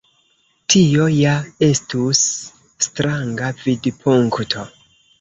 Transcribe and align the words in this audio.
Tio 0.73 1.05
ja 1.15 1.35
estus 1.69 2.23
stranga 2.89 3.55
vidpunkto. 3.63 4.71